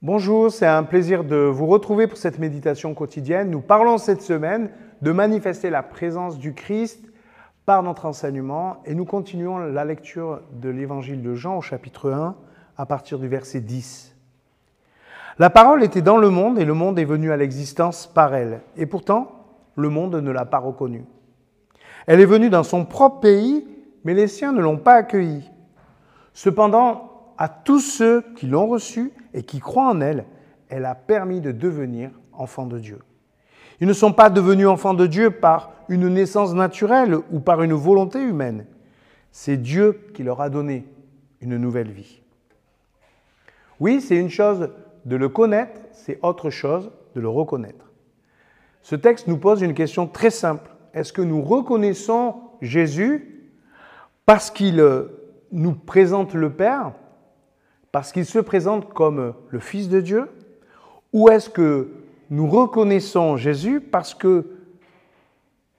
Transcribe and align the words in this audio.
Bonjour, 0.00 0.52
c'est 0.52 0.64
un 0.64 0.84
plaisir 0.84 1.24
de 1.24 1.34
vous 1.34 1.66
retrouver 1.66 2.06
pour 2.06 2.18
cette 2.18 2.38
méditation 2.38 2.94
quotidienne. 2.94 3.50
Nous 3.50 3.60
parlons 3.60 3.98
cette 3.98 4.22
semaine 4.22 4.70
de 5.02 5.10
manifester 5.10 5.70
la 5.70 5.82
présence 5.82 6.38
du 6.38 6.54
Christ 6.54 7.04
par 7.66 7.82
notre 7.82 8.06
enseignement 8.06 8.76
et 8.84 8.94
nous 8.94 9.04
continuons 9.04 9.58
la 9.58 9.84
lecture 9.84 10.40
de 10.52 10.68
l'évangile 10.68 11.20
de 11.20 11.34
Jean 11.34 11.56
au 11.56 11.62
chapitre 11.62 12.12
1 12.12 12.36
à 12.76 12.86
partir 12.86 13.18
du 13.18 13.26
verset 13.26 13.58
10. 13.58 14.14
La 15.40 15.50
parole 15.50 15.82
était 15.82 16.00
dans 16.00 16.16
le 16.16 16.30
monde 16.30 16.60
et 16.60 16.64
le 16.64 16.74
monde 16.74 17.00
est 17.00 17.04
venu 17.04 17.32
à 17.32 17.36
l'existence 17.36 18.06
par 18.06 18.36
elle. 18.36 18.60
Et 18.76 18.86
pourtant, 18.86 19.32
le 19.74 19.88
monde 19.88 20.14
ne 20.14 20.30
l'a 20.30 20.44
pas 20.44 20.58
reconnue. 20.58 21.06
Elle 22.06 22.20
est 22.20 22.24
venue 22.24 22.50
dans 22.50 22.62
son 22.62 22.84
propre 22.84 23.18
pays, 23.18 23.66
mais 24.04 24.14
les 24.14 24.28
siens 24.28 24.52
ne 24.52 24.60
l'ont 24.60 24.78
pas 24.78 24.94
accueillie. 24.94 25.50
Cependant, 26.34 27.17
à 27.38 27.48
tous 27.48 27.80
ceux 27.80 28.24
qui 28.36 28.46
l'ont 28.46 28.66
reçue 28.66 29.12
et 29.32 29.44
qui 29.44 29.60
croient 29.60 29.88
en 29.88 30.00
elle, 30.00 30.26
elle 30.68 30.84
a 30.84 30.96
permis 30.96 31.40
de 31.40 31.52
devenir 31.52 32.10
enfants 32.32 32.66
de 32.66 32.78
Dieu. 32.78 32.98
Ils 33.80 33.86
ne 33.86 33.92
sont 33.92 34.12
pas 34.12 34.28
devenus 34.28 34.66
enfants 34.66 34.94
de 34.94 35.06
Dieu 35.06 35.30
par 35.30 35.72
une 35.88 36.08
naissance 36.08 36.52
naturelle 36.52 37.16
ou 37.30 37.38
par 37.38 37.62
une 37.62 37.72
volonté 37.72 38.20
humaine. 38.20 38.66
C'est 39.30 39.56
Dieu 39.56 40.08
qui 40.14 40.24
leur 40.24 40.40
a 40.40 40.50
donné 40.50 40.84
une 41.40 41.56
nouvelle 41.56 41.92
vie. 41.92 42.20
Oui, 43.78 44.00
c'est 44.00 44.16
une 44.16 44.30
chose 44.30 44.70
de 45.04 45.16
le 45.16 45.28
connaître, 45.28 45.80
c'est 45.92 46.18
autre 46.22 46.50
chose 46.50 46.90
de 47.14 47.20
le 47.20 47.28
reconnaître. 47.28 47.92
Ce 48.82 48.96
texte 48.96 49.28
nous 49.28 49.38
pose 49.38 49.62
une 49.62 49.74
question 49.74 50.08
très 50.08 50.30
simple. 50.30 50.70
Est-ce 50.92 51.12
que 51.12 51.22
nous 51.22 51.40
reconnaissons 51.40 52.34
Jésus 52.60 53.52
parce 54.26 54.50
qu'il 54.50 54.84
nous 55.52 55.72
présente 55.72 56.34
le 56.34 56.50
Père 56.50 56.92
parce 57.92 58.12
qu'il 58.12 58.26
se 58.26 58.38
présente 58.38 58.92
comme 58.92 59.34
le 59.50 59.58
Fils 59.58 59.88
de 59.88 60.00
Dieu 60.00 60.28
Ou 61.12 61.28
est-ce 61.28 61.48
que 61.48 61.92
nous 62.30 62.48
reconnaissons 62.48 63.36
Jésus 63.36 63.80
parce 63.80 64.14
que 64.14 64.46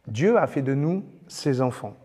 Dieu 0.07 0.37
a 0.37 0.47
fait 0.47 0.61
de 0.61 0.73
nous 0.73 1.03
ses 1.27 1.61
enfants? 1.61 1.95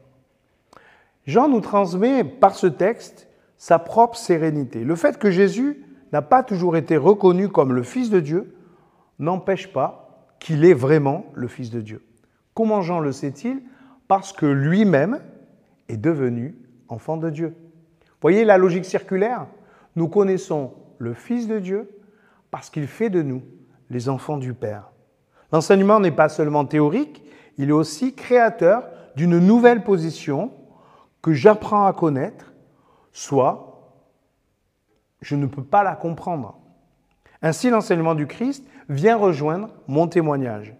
Jean 1.26 1.48
nous 1.48 1.60
transmet 1.60 2.22
par 2.22 2.54
ce 2.54 2.66
texte 2.66 3.28
sa 3.56 3.78
propre 3.78 4.18
sérénité. 4.18 4.84
Le 4.84 4.94
fait 4.94 5.18
que 5.18 5.30
Jésus 5.30 5.82
n'a 6.12 6.22
pas 6.22 6.42
toujours 6.42 6.76
été 6.76 6.96
reconnu 6.96 7.48
comme 7.48 7.72
le 7.72 7.82
Fils 7.82 8.10
de 8.10 8.20
Dieu 8.20 8.54
n'empêche 9.18 9.72
pas 9.72 10.28
qu'il 10.38 10.64
est 10.64 10.74
vraiment 10.74 11.24
le 11.34 11.48
Fils 11.48 11.70
de 11.70 11.80
Dieu. 11.80 12.04
Comment 12.52 12.82
Jean 12.82 13.00
le 13.00 13.12
sait-il? 13.12 13.62
Parce 14.06 14.32
que 14.32 14.44
lui-même 14.44 15.20
est 15.88 15.96
devenu 15.96 16.54
enfant 16.88 17.16
de 17.16 17.30
Dieu. 17.30 17.56
Voyez 18.20 18.44
la 18.44 18.58
logique 18.58 18.84
circulaire? 18.84 19.46
Nous 19.96 20.08
connaissons 20.08 20.72
le 20.98 21.14
Fils 21.14 21.46
de 21.46 21.58
Dieu 21.58 21.90
parce 22.50 22.70
qu'il 22.70 22.86
fait 22.86 23.10
de 23.10 23.22
nous 23.22 23.42
les 23.90 24.08
enfants 24.08 24.36
du 24.36 24.54
Père. 24.54 24.90
L'enseignement 25.52 26.00
n'est 26.00 26.10
pas 26.10 26.28
seulement 26.28 26.64
théorique, 26.64 27.22
il 27.58 27.68
est 27.68 27.72
aussi 27.72 28.14
créateur 28.14 28.88
d'une 29.16 29.38
nouvelle 29.38 29.84
position 29.84 30.52
que 31.22 31.32
j'apprends 31.32 31.86
à 31.86 31.92
connaître, 31.92 32.52
soit 33.12 34.00
je 35.20 35.36
ne 35.36 35.46
peux 35.46 35.62
pas 35.62 35.82
la 35.82 35.94
comprendre. 35.94 36.58
Ainsi, 37.40 37.70
l'enseignement 37.70 38.14
du 38.14 38.26
Christ 38.26 38.66
vient 38.88 39.16
rejoindre 39.16 39.70
mon 39.86 40.08
témoignage. 40.08 40.74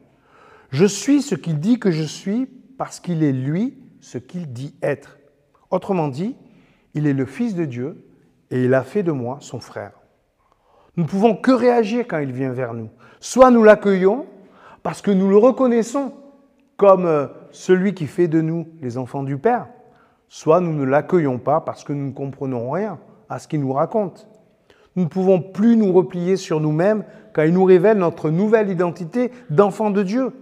Je 0.71 0.84
suis 0.84 1.23
ce 1.23 1.34
qu'il 1.34 1.61
dit 1.61 1.78
que 1.78 1.91
je 1.91 2.03
suis 2.03 2.47
parce 2.77 3.01
qu'il 3.01 3.23
est 3.23 3.33
lui 3.33 3.78
ce 4.01 4.19
qu'il 4.19 4.53
dit 4.53 4.75
être. 4.83 5.19
Autrement 5.71 6.09
dit, 6.09 6.37
il 6.93 7.06
est 7.06 7.15
le 7.15 7.25
Fils 7.25 7.55
de 7.55 7.65
Dieu 7.65 8.05
et 8.50 8.64
il 8.64 8.75
a 8.75 8.83
fait 8.83 9.03
de 9.03 9.12
moi 9.12 9.39
son 9.41 9.61
frère. 9.61 9.92
Nous 10.97 11.05
ne 11.05 11.09
pouvons 11.09 11.34
que 11.34 11.50
réagir 11.50 12.06
quand 12.09 12.19
il 12.19 12.33
vient 12.33 12.53
vers 12.53 12.75
nous. 12.75 12.89
Soit 13.20 13.50
nous 13.50 13.64
l'accueillons 13.64 14.27
parce 14.83 15.03
que 15.03 15.11
nous 15.11 15.28
le 15.28 15.37
reconnaissons 15.37 16.12
comme 16.77 17.06
euh, 17.06 17.27
celui 17.50 17.95
qui 17.95 18.06
fait 18.06 18.28
de 18.28 18.41
nous 18.41 18.69
les 18.81 18.99
enfants 18.99 19.22
du 19.22 19.38
Père, 19.38 19.69
soit 20.28 20.60
nous 20.60 20.72
ne 20.72 20.84
l'accueillons 20.84 21.38
pas 21.38 21.60
parce 21.60 21.84
que 21.84 21.93
nous 21.93 22.09
ne 22.09 22.12
comprenons 22.12 22.71
rien 22.71 22.99
à 23.28 23.38
ce 23.38 23.49
qu'il 23.49 23.60
nous 23.60 23.72
raconte. 23.72 24.28
Nous 24.97 25.05
ne 25.05 25.09
pouvons 25.09 25.41
plus 25.41 25.76
nous 25.76 25.93
replier 25.93 26.37
sur 26.37 26.61
nous-mêmes 26.61 27.05
quand 27.32 27.43
il 27.43 27.53
nous 27.53 27.65
révèle 27.65 27.99
notre 27.99 28.31
nouvelle 28.31 28.71
identité 28.71 29.32
d'enfant 29.50 29.91
de 29.91 30.03
Dieu. 30.03 30.32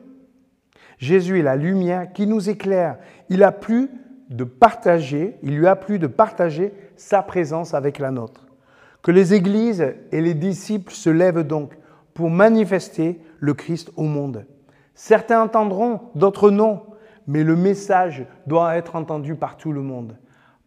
Jésus 0.98 1.40
est 1.40 1.42
la 1.42 1.56
lumière 1.56 2.12
qui 2.12 2.26
nous 2.26 2.50
éclaire. 2.50 2.98
Il 3.28 3.42
a 3.42 3.52
plus 3.52 3.90
de 4.36 4.44
partager, 4.44 5.36
il 5.42 5.56
lui 5.56 5.66
a 5.66 5.76
plu 5.76 5.98
de 5.98 6.06
partager 6.06 6.72
sa 6.96 7.22
présence 7.22 7.74
avec 7.74 7.98
la 7.98 8.10
nôtre. 8.10 8.46
Que 9.02 9.10
les 9.10 9.34
églises 9.34 9.94
et 10.12 10.20
les 10.20 10.34
disciples 10.34 10.92
se 10.92 11.10
lèvent 11.10 11.46
donc 11.46 11.76
pour 12.14 12.30
manifester 12.30 13.20
le 13.40 13.54
Christ 13.54 13.90
au 13.96 14.04
monde. 14.04 14.46
Certains 14.94 15.42
entendront, 15.42 16.00
d'autres 16.14 16.50
non, 16.50 16.82
mais 17.26 17.42
le 17.42 17.56
message 17.56 18.24
doit 18.46 18.76
être 18.76 18.96
entendu 18.96 19.34
par 19.34 19.56
tout 19.56 19.72
le 19.72 19.82
monde. 19.82 20.16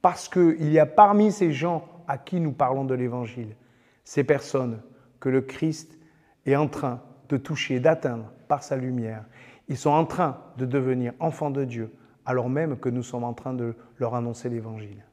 Parce 0.01 0.27
qu'il 0.27 0.71
y 0.71 0.79
a 0.79 0.85
parmi 0.85 1.31
ces 1.31 1.51
gens 1.51 1.87
à 2.07 2.17
qui 2.17 2.39
nous 2.39 2.51
parlons 2.51 2.85
de 2.85 2.93
l'Évangile, 2.93 3.55
ces 4.03 4.23
personnes 4.23 4.81
que 5.19 5.29
le 5.29 5.41
Christ 5.41 5.97
est 6.45 6.55
en 6.55 6.67
train 6.67 7.01
de 7.29 7.37
toucher, 7.37 7.79
d'atteindre 7.79 8.31
par 8.47 8.63
sa 8.63 8.75
lumière. 8.75 9.23
Ils 9.67 9.77
sont 9.77 9.89
en 9.89 10.05
train 10.05 10.37
de 10.57 10.65
devenir 10.65 11.13
enfants 11.19 11.49
de 11.49 11.63
Dieu 11.63 11.91
alors 12.25 12.49
même 12.49 12.77
que 12.77 12.89
nous 12.89 13.03
sommes 13.03 13.23
en 13.23 13.33
train 13.33 13.53
de 13.53 13.75
leur 13.99 14.15
annoncer 14.15 14.49
l'Évangile. 14.49 15.03